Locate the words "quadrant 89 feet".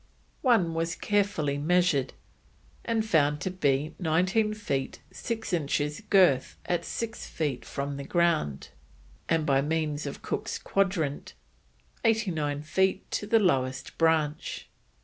10.57-13.11